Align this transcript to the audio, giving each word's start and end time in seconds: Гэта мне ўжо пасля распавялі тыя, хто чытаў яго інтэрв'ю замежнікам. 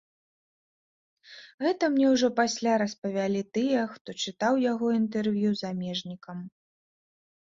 Гэта 1.63 1.83
мне 1.97 2.07
ўжо 2.13 2.27
пасля 2.39 2.73
распавялі 2.83 3.41
тыя, 3.57 3.83
хто 3.95 4.09
чытаў 4.25 4.53
яго 4.65 4.87
інтэрв'ю 5.01 5.49
замежнікам. 5.61 6.37